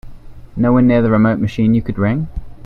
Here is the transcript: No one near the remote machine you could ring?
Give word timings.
No 0.55 0.73
one 0.73 0.87
near 0.87 1.03
the 1.03 1.11
remote 1.11 1.37
machine 1.37 1.75
you 1.75 1.83
could 1.83 1.99
ring? 1.99 2.27